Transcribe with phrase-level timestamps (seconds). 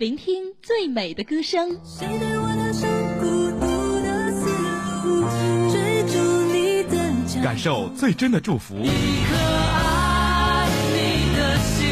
[0.00, 1.78] 聆听最美的歌声。
[1.84, 3.66] 谁对我的伤孤独
[4.00, 4.48] 的思
[5.04, 5.28] 路，
[5.70, 6.18] 追逐
[6.50, 6.96] 你的
[7.28, 8.76] 脚感受最真的祝福。
[8.76, 11.84] 一颗爱你的心，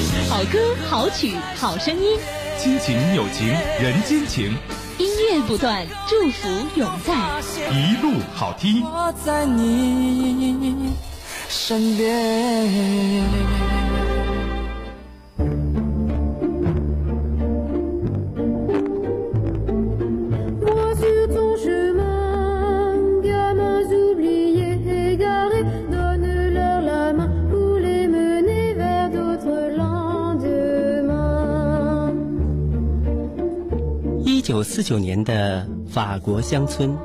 [0.00, 2.18] 是好歌好曲好声音，
[2.58, 3.46] 亲情友情
[3.80, 4.52] 人间情，
[4.98, 7.14] 音乐不断，祝福永在。
[7.70, 8.82] 一路好听。
[8.82, 10.90] 我在你
[11.48, 13.22] 身边。
[34.64, 36.96] 四九年的法国乡村，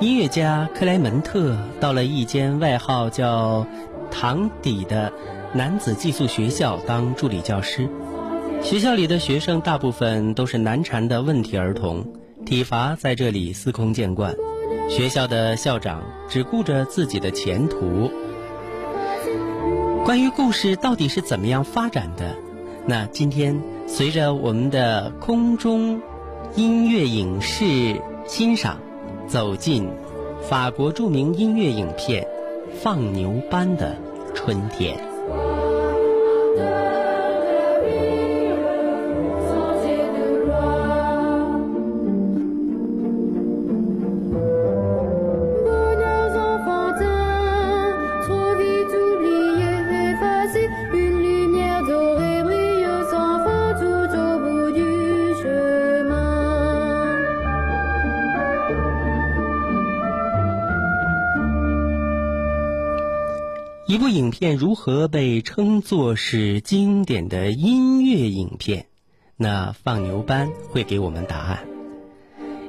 [0.00, 3.66] 音乐家克莱门特到了一间外号叫
[4.10, 5.12] “堂底”的
[5.52, 7.88] 男子寄宿学校当助理教师。
[8.62, 12.06] 学校里的学生大部分都是难缠的问题儿童，
[12.46, 14.34] 体罚在这里司空见惯。
[14.88, 18.10] 学校的校长只顾着自己的前途。
[20.04, 22.36] 关于故事到底是怎么样发展的？
[22.86, 26.00] 那今天随着我们的空中。
[26.54, 28.78] 音乐影视欣赏，
[29.26, 29.88] 走进
[30.42, 32.22] 法国著名音乐影片
[32.82, 33.96] 《放牛班的
[34.34, 34.96] 春天》。
[63.92, 68.86] 一部影片如何被称作是经典的音乐影片？
[69.36, 71.68] 那放牛班会给我们答案。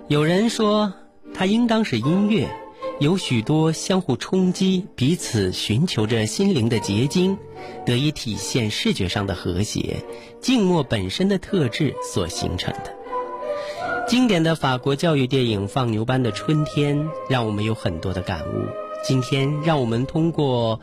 [0.09, 0.91] 有人说，
[1.33, 2.53] 它应当是音乐，
[2.99, 7.37] 有许多相互冲击、彼此寻求着心灵的结晶，
[7.85, 10.03] 得以体现视觉上的和谐、
[10.41, 12.93] 静默本身的特质所形成的。
[14.09, 16.99] 经典的法国教育电影《放牛班的春天》，
[17.29, 18.67] 让我们有很多的感悟。
[19.05, 20.79] 今天，让我们通过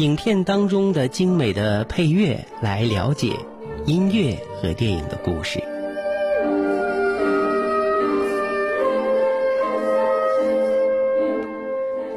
[0.00, 3.36] 影片当中的精美的配乐来了解
[3.84, 5.62] 音乐和电影的故事。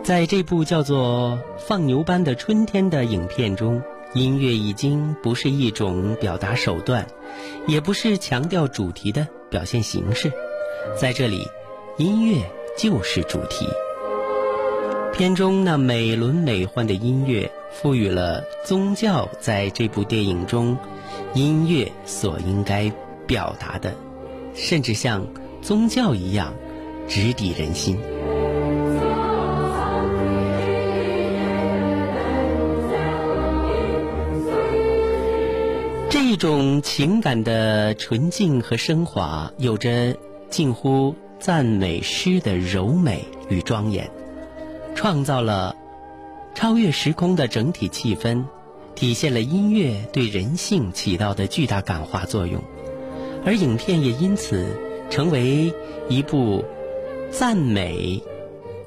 [0.01, 3.81] 在这部叫做《放牛班的春天》的影片中，
[4.13, 7.05] 音乐已经不是一种表达手段，
[7.67, 10.31] 也不是强调主题的表现形式，
[10.97, 11.45] 在这里，
[11.97, 12.37] 音乐
[12.77, 13.67] 就是主题。
[15.11, 20.77] 片中那美轮美奂的音乐，赋予了宗教在这部电影中
[21.33, 22.91] 音乐所应该
[23.27, 23.93] 表达的，
[24.53, 25.27] 甚至像
[25.61, 26.53] 宗教一样
[27.07, 27.97] 直抵人心。
[36.09, 40.15] 这一种情感的纯净和升华，有着
[40.49, 44.09] 近乎赞美诗的柔美与庄严。
[44.95, 45.75] 创造了
[46.55, 48.45] 超越时空的整体气氛，
[48.95, 52.63] 体现了音乐对人性起到的巨大感化作用，
[53.45, 54.65] 而影片也因此
[55.09, 55.73] 成为
[56.07, 56.63] 一部
[57.29, 58.23] 赞美、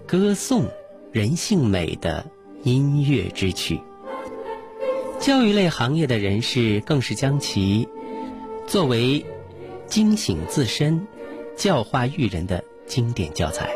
[0.06, 0.64] 歌颂
[1.12, 2.24] 人性美的
[2.62, 3.80] 音乐之曲。
[5.18, 7.88] 教育类行业的人士更是将其
[8.66, 9.24] 作为
[9.86, 11.06] 惊醒自身、
[11.56, 13.70] 教化育人的经典教材。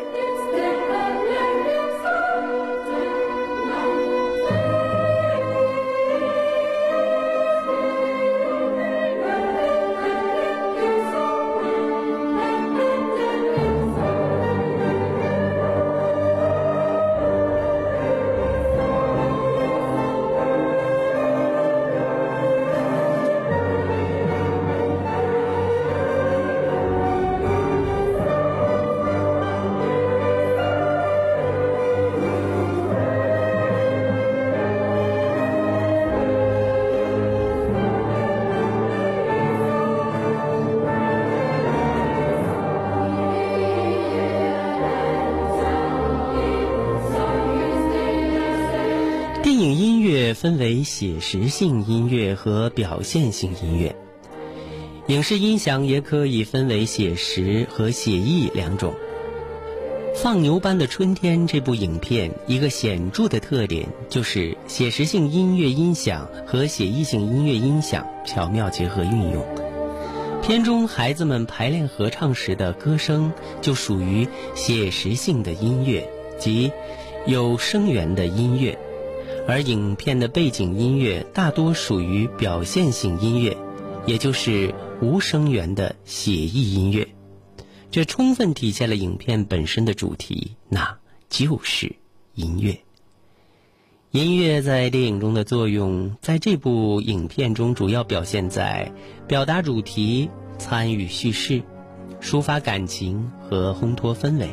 [50.41, 53.95] 分为写实性音乐和表现性音乐，
[55.09, 58.95] 影视音响也可以分为写实和写意两种。
[60.17, 69.45] 《放牛班的春天》这部影片一个显著的特点就是写实性音乐音响和写意性音乐音响巧妙结合运用，
[70.41, 76.09] 片中孩子们排练合唱时的歌声就属于写实性的音乐，
[76.39, 76.73] 即
[77.27, 78.79] 有声源的音乐，
[79.51, 83.57] 而影片的背景音乐大多属于表现性音乐，
[84.07, 87.09] 也就是无声源的写意音乐。
[87.91, 90.99] 这充分体现了影片本身的主题，那
[91.29, 91.97] 就是
[92.35, 92.79] 音乐。
[94.13, 98.93] 音乐在电影中的作用，在这部影片中主要表现在
[99.27, 101.63] 表达主题、参与叙事、
[102.21, 104.49] 抒发感情和烘托氛围。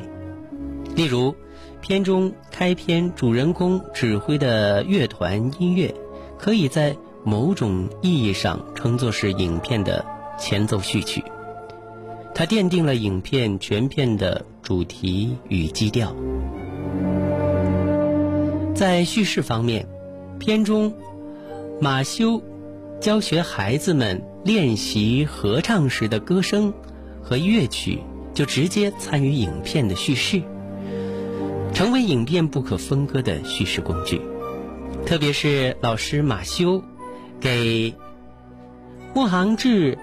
[0.95, 1.35] 例如，
[1.81, 5.93] 片中开篇主人公指挥的乐团音乐，
[6.37, 10.05] 可以在某种意义上称作是影片的
[10.37, 11.23] 前奏序曲，
[12.33, 16.15] 它奠定了影片全片的主题与基调。
[18.75, 19.87] 在叙事方面，
[20.39, 20.93] 片中
[21.79, 22.41] 马修
[22.99, 26.73] 教学孩子们练习合唱时的歌声
[27.21, 27.99] 和乐曲，
[28.33, 30.41] 就直接参与影片的叙事，
[31.77, 34.19] 成为影片不可分割的叙事工具。
[35.05, 36.81] 特别是老师马修
[37.39, 37.93] 给
[39.13, 39.95] 莫行志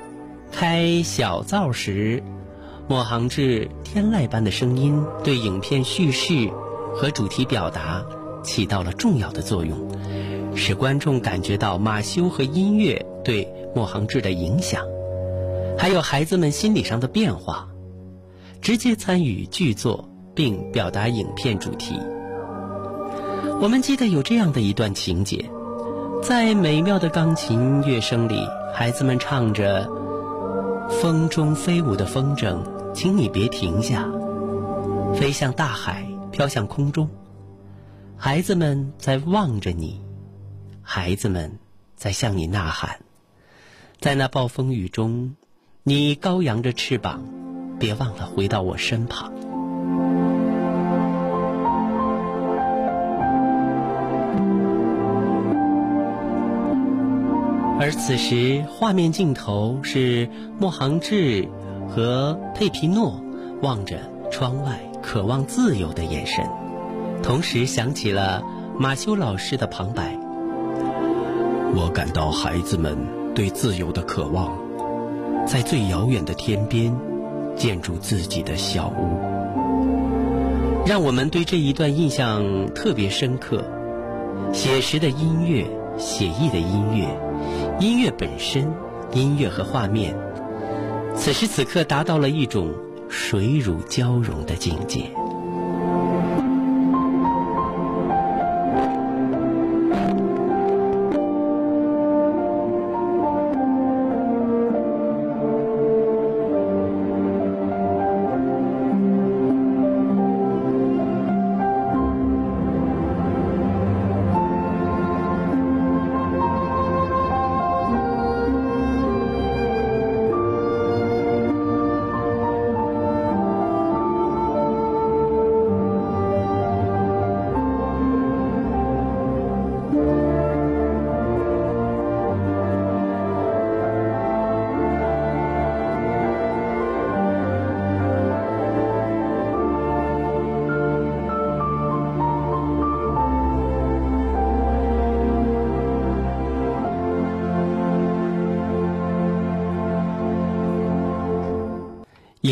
[0.52, 2.22] 开小灶时，
[2.86, 6.48] 莫行志天籁般的声音对影片叙事
[6.94, 8.06] 和主题表达。
[8.44, 9.76] 起到了重要的作用，
[10.54, 14.84] 使观众感觉到马修和音乐对莫行志的影响，
[15.76, 17.66] 还有孩子们心理上的变化，
[18.60, 21.98] 直接参与剧作并表达影片主题。
[23.60, 25.48] 我们记得有这样的一段情节，
[26.22, 29.88] 在美妙的钢琴乐声里，孩子们唱着
[30.90, 32.58] “风中飞舞的风筝，
[32.92, 34.08] 请你别停下，
[35.14, 37.08] 飞向大海，飘向空中。”
[38.16, 40.00] 孩子们在望着你，
[40.82, 41.58] 孩子们
[41.94, 43.00] 在向你呐喊，
[44.00, 45.36] 在那暴风雨中，
[45.82, 47.22] 你高扬着翅膀，
[47.78, 49.32] 别忘了回到我身旁。
[57.76, 60.28] 而此时，画面镜头是
[60.58, 61.48] 莫行志
[61.88, 63.20] 和佩皮诺
[63.62, 63.98] 望着
[64.30, 66.44] 窗外，渴望自由的眼神。
[67.22, 68.42] 同时想起了
[68.78, 70.16] 马修老师的旁白
[71.74, 72.96] ：“我感到孩子们
[73.34, 74.56] 对自由的渴望，
[75.44, 76.94] 在最遥远的天边
[77.56, 79.18] 建筑自己的小屋。”
[80.86, 83.64] 让我们对这一段印象特别深刻。
[84.52, 85.66] 写实的音乐，
[85.96, 87.06] 写意的音乐，
[87.84, 88.66] 音乐本身，
[89.12, 90.16] 音乐和画面，
[91.14, 92.72] 此时此刻达到了一种
[93.10, 95.02] 水乳交融的境界。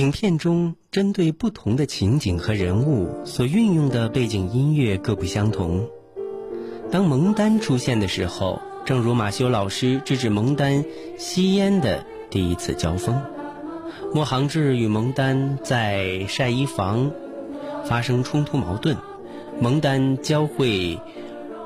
[0.03, 5.89] 影片中针对不同的情景和人物所运用的背景音乐各不相同。
[6.91, 10.85] 当蒙丹出现的时候，正如马修老师制止蒙丹
[11.19, 13.15] 吸烟的第一次交锋；
[14.13, 17.13] 莫行志与蒙丹在晒衣房
[17.85, 18.97] 发生冲突矛盾；
[19.61, 20.99] 蒙丹教会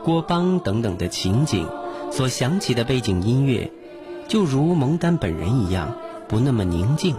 [0.05, 1.67] 郭邦等等的情景
[2.11, 3.73] 所响起的背景音乐，
[4.29, 5.97] 就如蒙丹本人一样，
[6.29, 7.17] 不那么宁静。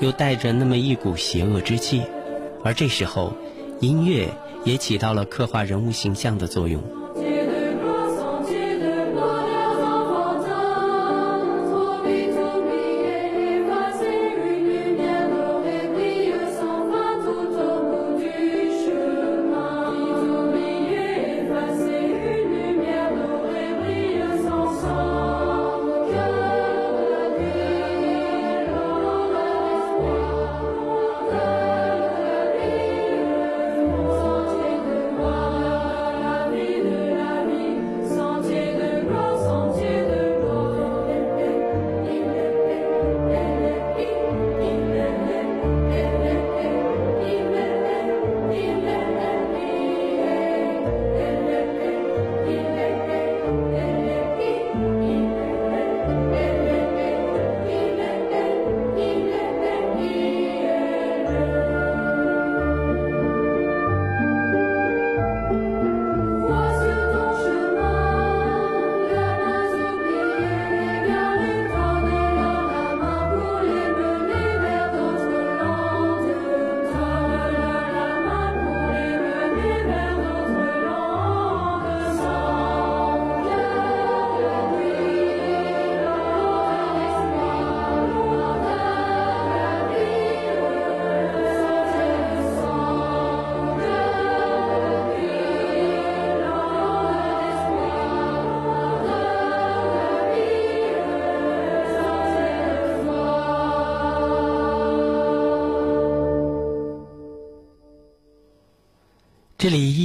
[0.00, 2.02] 又带着那么一股邪恶之气，
[2.64, 3.32] 而这时候，
[3.80, 4.28] 音乐
[4.64, 6.82] 也起到了刻画人物形象的作用。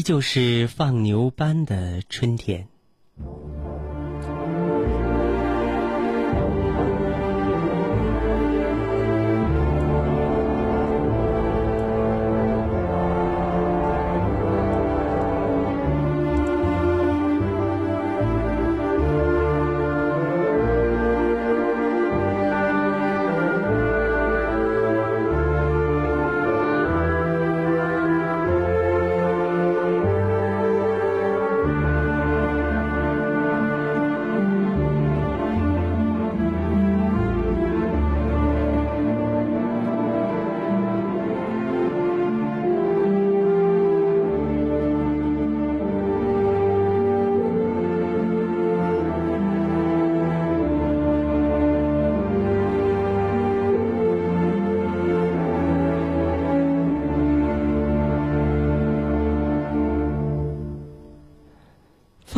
[0.03, 2.72] 就是放牛班的春天。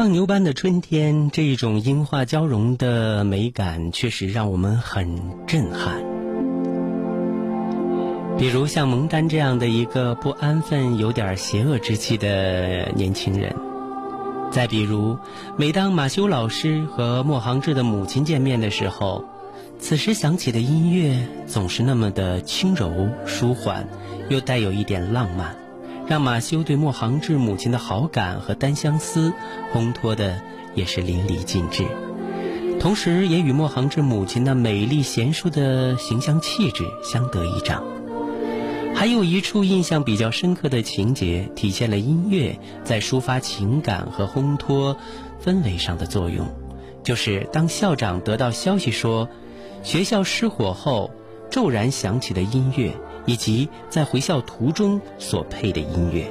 [0.06, 5.96] 放牛班的春天，这一种樱花交融的美感，确实让我们很震撼。
[8.38, 13.56] 比如像蒙丹这样的一个不安分、有点邪恶之气的年轻人，
[14.52, 15.18] 再比如，
[15.58, 19.26] 每当马修老师和莫航志的母亲见面的时候，
[19.80, 23.88] 此时响起的音乐总是那么的轻柔、舒缓，
[24.30, 25.65] 又带有一点浪漫。
[26.08, 29.34] 让马修对莫航志母亲的好感和单相思
[29.74, 30.40] 烘托的
[30.76, 31.84] 也是淋漓尽致，
[32.80, 37.84] 同时也与莫航志母亲那美丽贤淑的形象气质相得益彰。
[38.94, 44.96] 还有一处印象比较深刻的情节，体现了音乐在抒发情感和烘托
[45.44, 46.48] 氛围上的作用，
[47.04, 49.28] 就是当校长得到消息说
[49.84, 51.12] 学校失火后，
[51.50, 52.94] 骤然响起的音乐。
[53.26, 56.26] 以及在回校途中所配的音乐，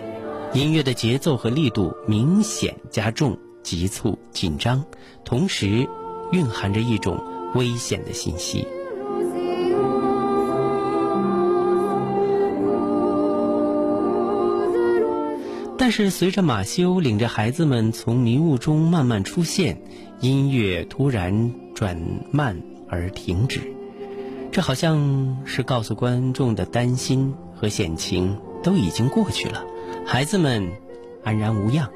[0.52, 4.84] 音乐的节奏和力度明显加重、急促、紧张，
[5.24, 5.88] 同时
[6.32, 7.22] 蕴含着一种
[7.54, 8.66] 危险的信息。
[15.76, 19.82] 但是，随着马修领着孩子们从迷雾中慢慢出现，
[20.20, 23.60] 音乐突然转慢而停止。
[24.54, 29.64] 这好像是告诉观众的担心和险情都已经过去了，
[30.06, 30.70] 孩子们
[31.24, 31.90] 安然无恙。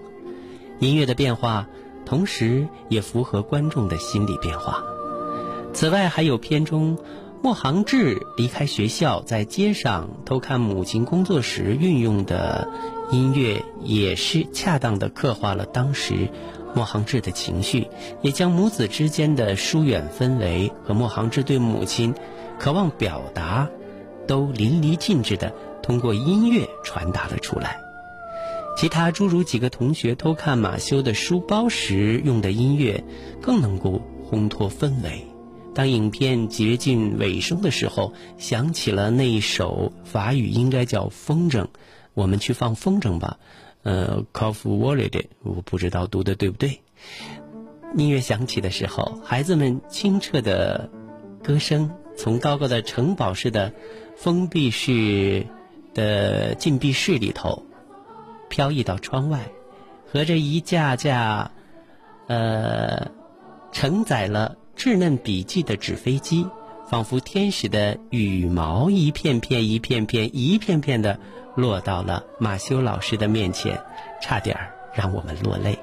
[0.81, 1.69] 音乐的变化，
[2.05, 4.83] 同时也符合观众的心理变化。
[5.73, 6.99] 此外，还有片中
[7.45, 12.69] 莫航志离开学校，在街上偷看母亲工作时运用的
[13.13, 16.29] 音乐，也是恰当的刻画了当时
[16.75, 17.87] 莫航志的情绪，
[18.21, 22.17] 也将母子之间的疏远氛围和莫航志对母亲。
[22.59, 23.69] 渴望表达，
[24.27, 27.81] 都淋漓尽致地通过音乐传达了出来。
[28.77, 33.03] 其他诸如几个同学偷看马修的书包时用的音乐，
[33.41, 34.01] 更能够
[34.31, 35.27] 烘托氛围。
[35.75, 41.63] 当影片接近尾声的时候，响起了那一首法语，应该叫《风筝》，
[42.15, 43.39] 我们去放风筝吧。
[43.85, 46.81] 呃 c o f f w a l l d 我不知道读的对不对。
[47.97, 50.91] 音乐响起的时候，孩子们清澈的
[51.43, 51.91] 歌声。
[52.19, 53.73] 从高高的城堡式的
[54.17, 55.47] 封闭式
[55.95, 57.63] 的禁闭室里头
[58.49, 59.53] 飘逸到窗外，
[60.11, 61.53] 和着一架架
[62.27, 63.13] 呃
[63.71, 66.45] 承载了稚嫩笔记的纸飞机，
[66.91, 71.21] 仿佛天使的羽毛，一片片、一片片、一片片的
[71.55, 73.81] 落到了马修老师的面前，
[74.21, 74.59] 差点
[74.93, 75.79] 让我们落泪。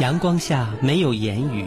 [0.00, 1.66] 阳光下没有言语，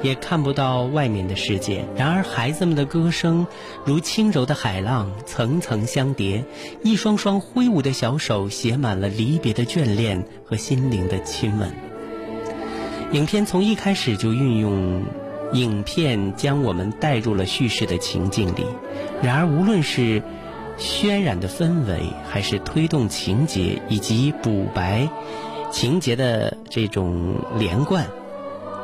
[0.00, 1.84] 也看不到外面的世界。
[1.94, 3.46] 然而，孩子们的歌声
[3.84, 6.46] 如轻柔的海浪，层层相叠，
[6.82, 11.70] 一双双挥舞的小手写满了离别的眷恋和心灵的亲吻。
[13.12, 15.02] 影片从一开始就运用
[15.52, 18.64] 影片将我们带入了叙事的情境里。
[19.22, 20.22] 然而，无论是
[20.78, 22.00] 渲染的氛围，
[22.30, 25.06] 还是推动情节以及补白。
[25.74, 28.06] 情节的这种连贯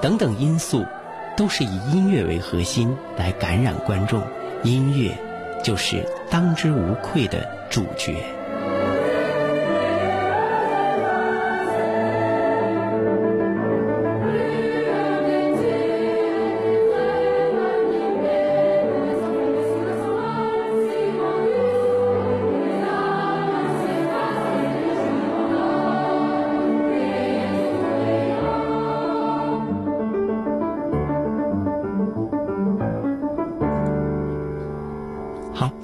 [0.03, 0.85] 等等因素，
[1.37, 4.21] 都是以音乐为核心来感染观众。
[4.65, 5.17] 音乐
[5.63, 8.40] 就是当之无愧的主角。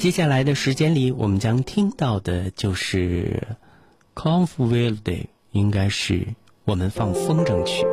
[0.06, 3.42] 接下来的时间里，我们将听到的就是
[4.46, 5.00] 《“Confwilly”，》，
[5.50, 6.24] 应该是
[6.64, 7.84] 我们放风筝曲。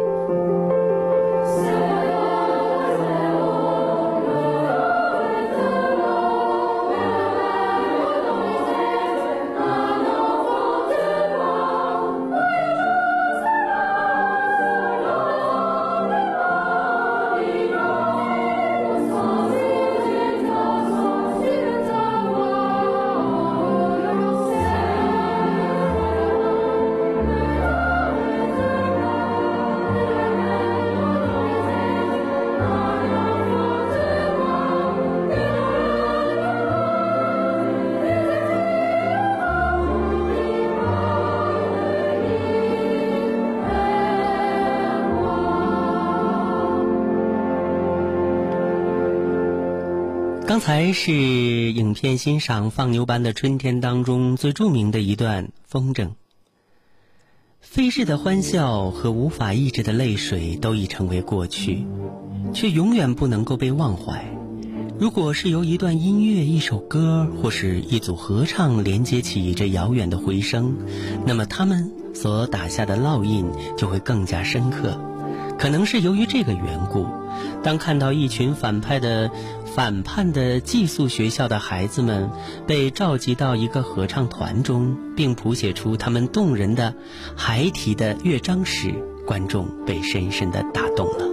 [50.66, 56.12] 才是影片欣赏放牛班的春天当中最著名的一段风筝。
[57.60, 61.86] 飞逝的欢笑和无法抑制的泪水都已成为过去，
[62.54, 64.26] 却永远不能够被忘怀。
[64.98, 70.78] 如果是由一段音乐、一首歌或是一组合唱连接起这遥远的回声，
[71.26, 73.46] 那么他们所打下的烙印
[73.76, 74.98] 就会更加深刻。
[75.60, 77.06] 可能是由于这个缘故，
[77.64, 79.30] 当看到一群反派的。
[79.76, 82.30] 反叛的寄宿学校的孩子们
[82.68, 86.94] 被召集到一个合唱团中，并谱写出他们动人的
[87.36, 88.94] 孩提的乐章时，
[89.26, 91.28] 观众被深深的打动了。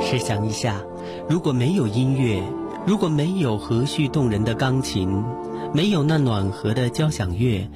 [0.00, 0.80] 试想一下，
[1.28, 2.42] 如果没有音乐。
[2.86, 5.22] 如果没有和煦动人的钢琴，
[5.74, 7.68] 没有那暖和的交响乐，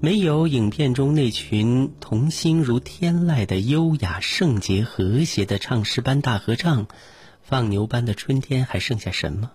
[0.00, 6.86] 没有影片中那群童心如天籁的优雅、圣洁、和谐的唱诗班大合唱，
[7.42, 9.50] 放牛班的春天还剩下什么？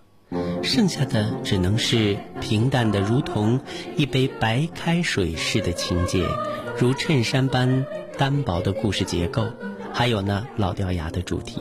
[0.62, 3.60] 剩下的只能是平淡的，如同
[3.96, 6.26] 一杯白开水似的情节，
[6.76, 7.86] 如衬衫般
[8.18, 9.46] 单薄的故事结构，
[9.92, 11.60] 还有那老掉牙的主题。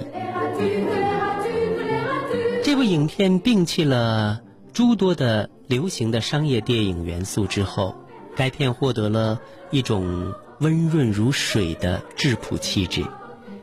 [2.75, 4.41] 这部影片摒弃了
[4.73, 7.95] 诸多的流行的商业电影元素之后，
[8.35, 9.39] 该片获得了
[9.71, 13.05] 一种温润如水的质朴气质。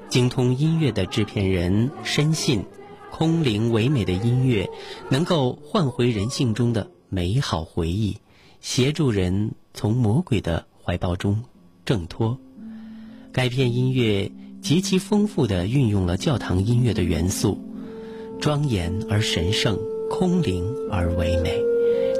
[0.08, 2.64] 精通音乐的制片人深信，
[3.10, 4.70] 空灵唯美的音乐
[5.10, 8.16] 能够唤回人性中的美好回忆，
[8.62, 11.44] 协助人从魔鬼的怀抱中
[11.84, 12.38] 挣脱。
[13.30, 17.62] 该片音乐极其丰富地运用了教堂音乐的元素。
[18.42, 19.78] 庄严而神圣，
[20.10, 21.62] 空灵而唯美，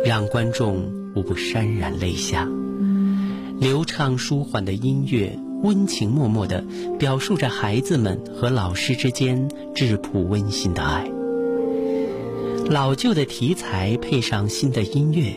[0.07, 0.85] 让观众
[1.17, 2.49] 无不潸然泪下。
[3.59, 6.65] 流畅舒缓的音乐，温情脉脉地
[6.97, 11.11] 表述着孩子们和老师之间质朴温馨的爱。
[12.71, 15.35] 老旧的题材配上新的音乐，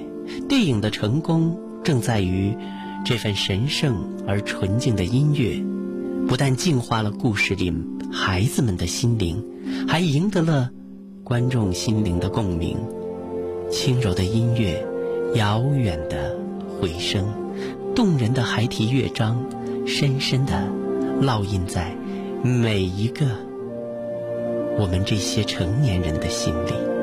[0.47, 2.55] 电影的成功正在于
[3.03, 3.95] 这份神圣
[4.27, 5.59] 而纯净的音乐，
[6.27, 7.73] 不但净化了故事里
[8.11, 9.43] 孩子们的心灵。
[9.87, 10.69] 还赢得了
[11.23, 12.77] 观众心灵的共鸣，
[13.69, 14.85] 轻柔的音乐，
[15.35, 16.37] 遥远的
[16.79, 17.25] 回声，
[17.95, 19.43] 动人的孩提乐章，
[19.85, 20.67] 深深的
[21.21, 21.95] 烙印在
[22.43, 23.25] 每一个
[24.77, 26.94] 我们这些成年人的心里。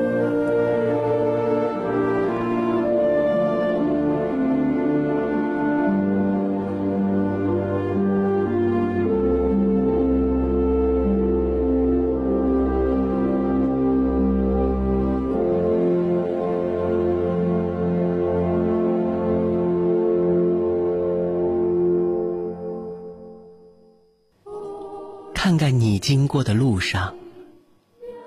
[26.83, 27.15] 上，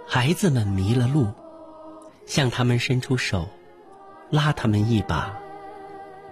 [0.07, 1.29] 孩子们迷了路，
[2.25, 3.47] 向他们伸出手，
[4.31, 5.38] 拉他们一把，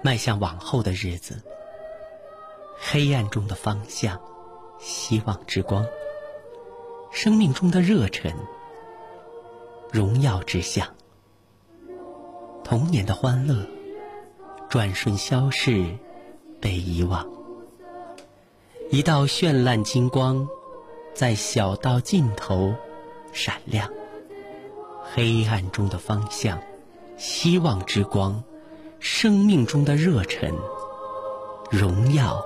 [0.02, 1.42] 迈向往后的日子。
[2.80, 4.18] 黑暗中的方向，
[4.78, 5.87] 希望之光，
[7.12, 8.34] 生命中的热忱，
[9.92, 10.88] 荣耀之象。
[12.64, 13.68] 童年的欢乐，
[14.70, 15.94] 转瞬消逝，
[16.58, 17.28] 被遗忘。
[18.90, 20.48] 一道绚烂金光。
[21.14, 22.74] 在小道尽头
[23.33, 23.88] 闪亮，
[25.14, 26.61] 黑暗中的方向，
[27.16, 28.42] 希望之光，
[28.98, 30.53] 生命中的热忱，
[31.70, 32.44] 荣耀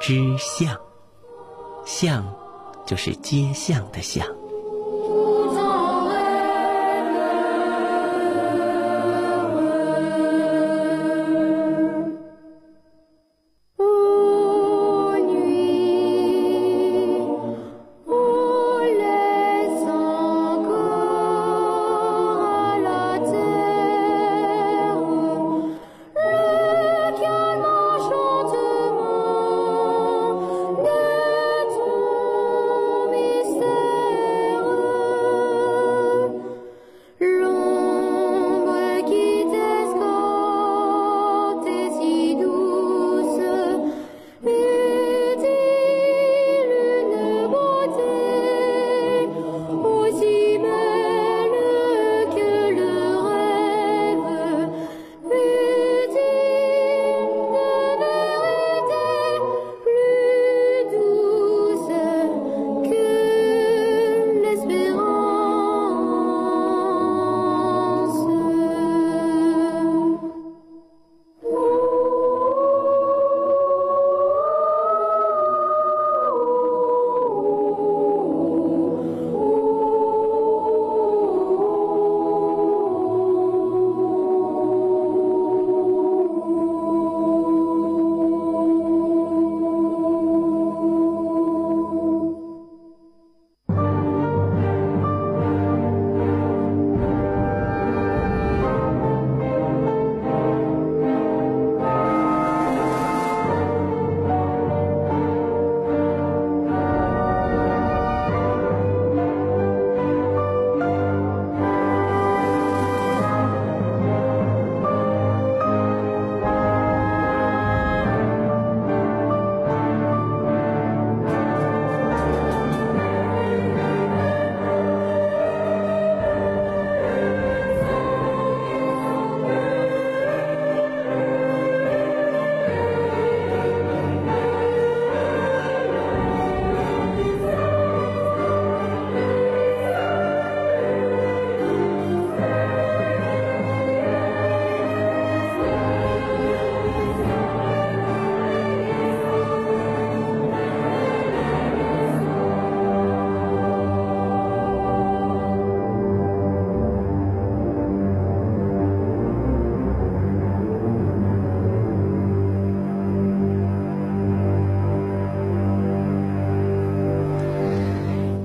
[0.00, 0.80] 之象，
[1.84, 2.36] 象
[2.86, 4.24] 就是街巷的巷。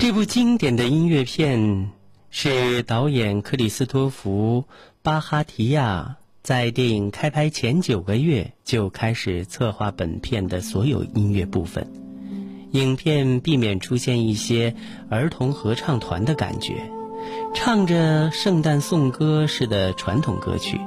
[0.01, 1.91] 这部经典的音乐片
[2.31, 4.65] 是导演克里斯托弗·
[5.03, 11.87] 巴哈提亚在电影开拍前九个月就开始策划本片的所有音乐部分。
[12.71, 14.73] 影片避免出现一些
[15.07, 16.89] 儿童合唱团的感觉，
[17.53, 20.81] 唱着圣诞颂歌似的传统歌曲。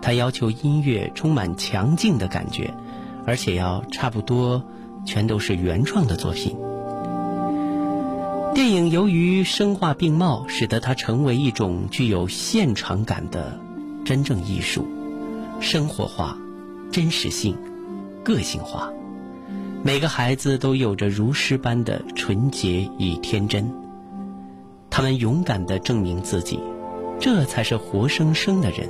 [0.00, 2.72] 他要求音乐充满强劲的感觉，
[3.26, 4.64] 而且要差不多
[5.04, 6.56] 全都是原创的作品。
[8.74, 13.60] 由于声画并茂，使得它成为一种具有现场感的
[14.04, 14.84] 真正艺术，
[15.60, 16.36] 生活化、
[16.90, 17.56] 真实性、
[18.24, 18.90] 个性化。
[19.82, 23.70] 每个孩子都有着如诗般的纯洁与天真，
[24.90, 26.58] 他们勇敢地证明自己，
[27.20, 28.88] 这才是活生生的人，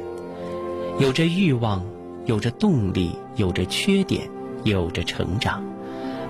[0.98, 1.84] 有着欲望，
[2.26, 4.30] 有着动力，有着缺点，
[4.62, 5.62] 有着成长。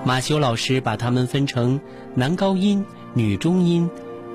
[0.05, 1.81] 马修老师把他们分成
[2.15, 2.85] 男高音。
[3.15, 3.89] 女中音、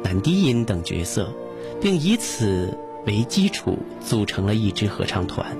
[0.03, 1.33] 男低音等角色，
[1.81, 5.57] 并以此为基础组成了一支合唱团。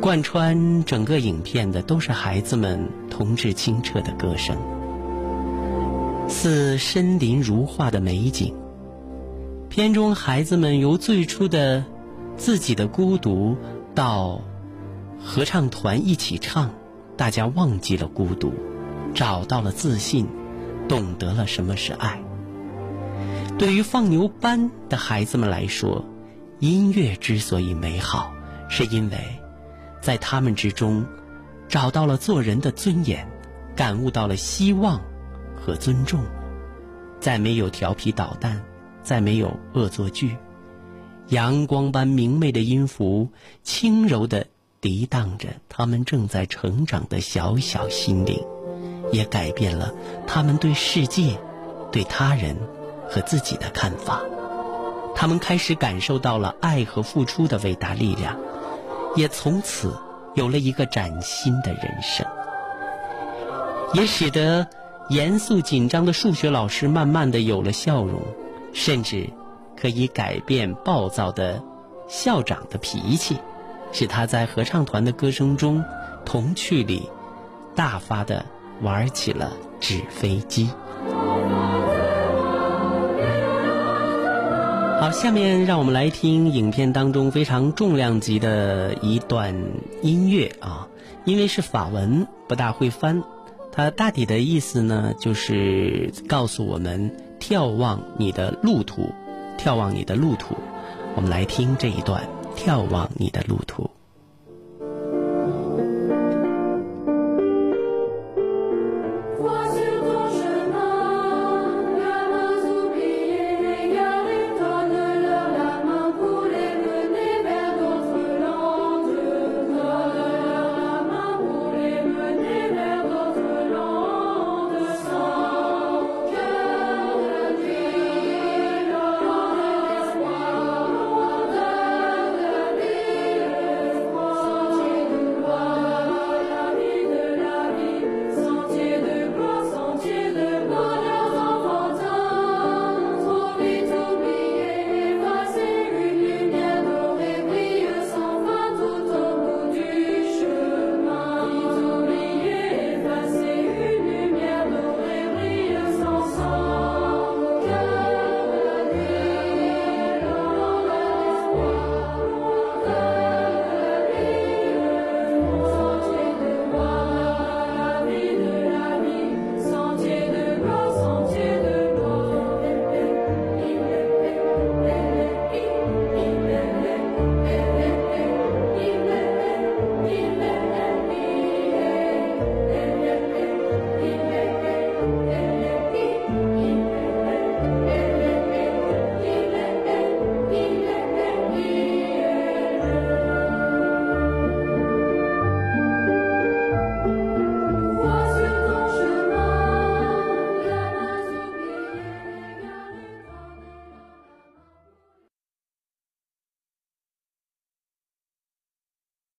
[0.00, 4.56] 贯穿整个影片的都是孩子们童稚清澈的歌声，
[6.28, 8.54] 似森林如画的美景。
[9.68, 11.84] 片中孩子们由最初的
[12.36, 13.56] 自己的孤独，
[13.94, 14.40] 到
[15.22, 16.70] 合唱团一起唱，
[17.16, 18.52] 大家忘记了孤独，
[19.14, 20.26] 找到了自信。
[20.88, 22.20] 懂得了什么是爱。
[23.58, 26.04] 对于放牛班的孩子们来说，
[26.58, 28.32] 音乐之所以美好，
[28.68, 29.18] 是因为
[30.00, 31.04] 在他们之中
[31.68, 33.26] 找到了做人的尊严，
[33.76, 35.00] 感悟到了希望
[35.56, 36.20] 和尊重。
[37.20, 38.62] 再没有调皮捣蛋，
[39.02, 40.36] 再没有恶作剧，
[41.28, 43.30] 阳光般明媚的音符，
[43.62, 44.46] 轻柔地
[44.82, 48.44] 涤荡着他们正在成长的小小心灵。
[49.12, 49.92] 也改变了
[50.26, 51.38] 他们对世界、
[51.92, 52.56] 对他人
[53.08, 54.20] 和自己的看法。
[55.14, 58.36] 他们开始感受到了爱和付出的伟大力量，
[59.14, 59.96] 也从此
[60.34, 62.26] 有了一个崭新的人生。
[63.92, 64.66] 也使得
[65.08, 68.20] 严肃紧张的数学老师慢慢的有了笑容，
[68.72, 69.30] 甚至
[69.76, 71.62] 可以改变暴躁的
[72.08, 73.36] 校长的脾气，
[73.92, 75.84] 使他在合唱团的歌声中
[76.24, 77.08] 童趣里
[77.76, 78.44] 大发的。
[78.82, 80.68] 玩起了纸飞机。
[85.00, 89.54] 好，下面让我们来听影片当中非常重量级的一段
[90.02, 90.88] 音乐啊，
[91.24, 93.22] 因为是法文，不大会翻。
[93.70, 99.10] 它大体的意思呢，就是告诉我们眺望你的路途，
[99.58, 100.54] 眺望你的路途。
[101.16, 102.22] 我们来听这一段，
[102.56, 103.90] 眺望你的路途。